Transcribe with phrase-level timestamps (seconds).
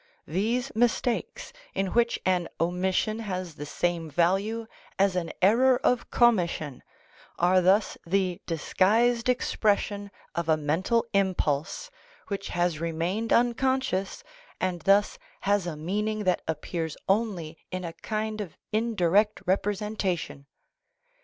[0.25, 4.65] These mistakes, in which an omission has the same value
[4.97, 6.81] as an error of commission,
[7.37, 11.91] are thus the disguised expres sion of a mental impulse
[12.29, 14.23] which has remained unconscious
[14.59, 20.47] and thus has a meaning that appears only in a kind of indirect representa tion.